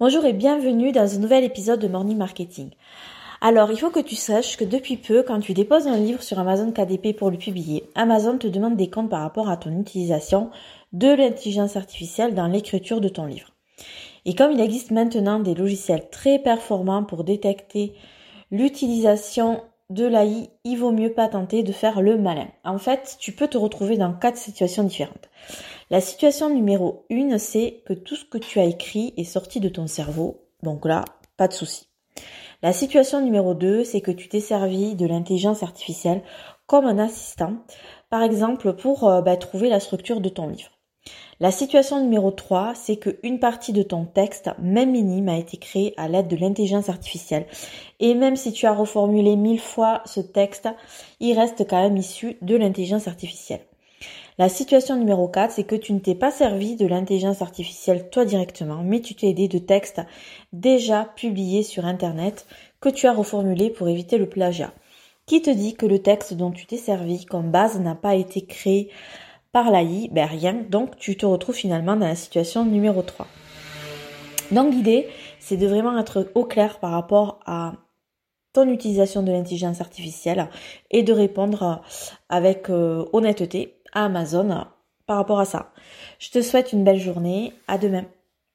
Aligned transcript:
Bonjour 0.00 0.24
et 0.24 0.32
bienvenue 0.32 0.90
dans 0.90 1.14
un 1.14 1.20
nouvel 1.20 1.44
épisode 1.44 1.78
de 1.78 1.86
Morning 1.86 2.16
Marketing. 2.16 2.70
Alors, 3.40 3.70
il 3.70 3.78
faut 3.78 3.90
que 3.90 4.00
tu 4.00 4.16
saches 4.16 4.56
que 4.56 4.64
depuis 4.64 4.96
peu, 4.96 5.22
quand 5.22 5.38
tu 5.38 5.54
déposes 5.54 5.86
un 5.86 5.96
livre 5.96 6.20
sur 6.20 6.36
Amazon 6.40 6.72
KDP 6.72 7.16
pour 7.16 7.30
le 7.30 7.38
publier, 7.38 7.84
Amazon 7.94 8.36
te 8.36 8.48
demande 8.48 8.76
des 8.76 8.90
comptes 8.90 9.08
par 9.08 9.20
rapport 9.20 9.48
à 9.48 9.56
ton 9.56 9.70
utilisation 9.80 10.50
de 10.92 11.06
l'intelligence 11.06 11.76
artificielle 11.76 12.34
dans 12.34 12.48
l'écriture 12.48 13.00
de 13.00 13.08
ton 13.08 13.26
livre. 13.26 13.50
Et 14.24 14.34
comme 14.34 14.50
il 14.50 14.60
existe 14.60 14.90
maintenant 14.90 15.38
des 15.38 15.54
logiciels 15.54 16.10
très 16.10 16.40
performants 16.40 17.04
pour 17.04 17.22
détecter 17.22 17.94
l'utilisation 18.50 19.62
de 19.90 20.06
l'AI, 20.06 20.50
il 20.64 20.76
vaut 20.76 20.90
mieux 20.90 21.12
pas 21.12 21.28
tenter 21.28 21.62
de 21.62 21.70
faire 21.70 22.02
le 22.02 22.18
malin. 22.18 22.48
En 22.64 22.78
fait, 22.78 23.16
tu 23.20 23.30
peux 23.30 23.46
te 23.46 23.58
retrouver 23.58 23.96
dans 23.96 24.12
quatre 24.12 24.38
situations 24.38 24.82
différentes. 24.82 25.30
La 25.94 26.00
situation 26.00 26.50
numéro 26.50 27.06
une, 27.08 27.38
c'est 27.38 27.84
que 27.86 27.92
tout 27.92 28.16
ce 28.16 28.24
que 28.24 28.36
tu 28.36 28.58
as 28.58 28.64
écrit 28.64 29.14
est 29.16 29.22
sorti 29.22 29.60
de 29.60 29.68
ton 29.68 29.86
cerveau. 29.86 30.48
Donc 30.64 30.86
là, 30.86 31.04
pas 31.36 31.46
de 31.46 31.52
souci. 31.52 31.86
La 32.64 32.72
situation 32.72 33.20
numéro 33.20 33.54
2, 33.54 33.84
c'est 33.84 34.00
que 34.00 34.10
tu 34.10 34.28
t'es 34.28 34.40
servi 34.40 34.96
de 34.96 35.06
l'intelligence 35.06 35.62
artificielle 35.62 36.24
comme 36.66 36.84
un 36.86 36.98
assistant, 36.98 37.58
par 38.10 38.24
exemple 38.24 38.72
pour 38.72 39.08
euh, 39.08 39.22
bah, 39.22 39.36
trouver 39.36 39.68
la 39.68 39.78
structure 39.78 40.20
de 40.20 40.28
ton 40.28 40.48
livre. 40.48 40.72
La 41.38 41.52
situation 41.52 42.00
numéro 42.00 42.32
3, 42.32 42.74
c'est 42.74 42.96
qu'une 42.96 43.38
partie 43.38 43.72
de 43.72 43.84
ton 43.84 44.04
texte, 44.04 44.50
même 44.58 44.90
minime, 44.90 45.28
a 45.28 45.38
été 45.38 45.58
créée 45.58 45.94
à 45.96 46.08
l'aide 46.08 46.26
de 46.26 46.34
l'intelligence 46.34 46.88
artificielle. 46.88 47.46
Et 48.00 48.16
même 48.16 48.34
si 48.34 48.52
tu 48.52 48.66
as 48.66 48.74
reformulé 48.74 49.36
mille 49.36 49.60
fois 49.60 50.02
ce 50.06 50.18
texte, 50.18 50.68
il 51.20 51.38
reste 51.38 51.68
quand 51.70 51.80
même 51.80 51.96
issu 51.96 52.36
de 52.42 52.56
l'intelligence 52.56 53.06
artificielle. 53.06 53.64
La 54.36 54.48
situation 54.48 54.96
numéro 54.96 55.28
4, 55.28 55.52
c'est 55.52 55.64
que 55.64 55.76
tu 55.76 55.92
ne 55.92 56.00
t'es 56.00 56.16
pas 56.16 56.32
servi 56.32 56.74
de 56.74 56.88
l'intelligence 56.88 57.40
artificielle 57.40 58.10
toi 58.10 58.24
directement, 58.24 58.82
mais 58.82 59.00
tu 59.00 59.14
t'es 59.14 59.28
aidé 59.28 59.46
de 59.46 59.58
textes 59.58 60.00
déjà 60.52 61.04
publiés 61.14 61.62
sur 61.62 61.84
Internet 61.84 62.44
que 62.80 62.88
tu 62.88 63.06
as 63.06 63.12
reformulés 63.12 63.70
pour 63.70 63.88
éviter 63.88 64.18
le 64.18 64.28
plagiat. 64.28 64.72
Qui 65.26 65.40
te 65.40 65.50
dit 65.50 65.74
que 65.74 65.86
le 65.86 66.00
texte 66.00 66.34
dont 66.34 66.50
tu 66.50 66.66
t'es 66.66 66.78
servi 66.78 67.26
comme 67.26 67.52
base 67.52 67.78
n'a 67.78 67.94
pas 67.94 68.16
été 68.16 68.44
créé 68.44 68.90
par 69.52 69.70
l'AI 69.70 70.08
Ben 70.10 70.26
rien, 70.26 70.64
donc 70.68 70.96
tu 70.96 71.16
te 71.16 71.24
retrouves 71.24 71.54
finalement 71.54 71.94
dans 71.94 72.08
la 72.08 72.16
situation 72.16 72.64
numéro 72.64 73.02
3. 73.02 73.28
Donc 74.50 74.74
l'idée, 74.74 75.06
c'est 75.38 75.56
de 75.56 75.68
vraiment 75.68 75.96
être 75.96 76.32
au 76.34 76.44
clair 76.44 76.80
par 76.80 76.90
rapport 76.90 77.38
à 77.46 77.74
ton 78.52 78.68
utilisation 78.68 79.22
de 79.22 79.30
l'intelligence 79.30 79.80
artificielle 79.80 80.48
et 80.90 81.04
de 81.04 81.12
répondre 81.12 81.82
avec 82.28 82.68
euh, 82.68 83.04
honnêteté 83.12 83.76
Amazon 83.94 84.66
par 85.06 85.16
rapport 85.16 85.40
à 85.40 85.44
ça. 85.44 85.72
Je 86.18 86.30
te 86.30 86.42
souhaite 86.42 86.72
une 86.72 86.84
belle 86.84 87.00
journée. 87.00 87.52
À 87.68 87.78
demain. 87.78 88.04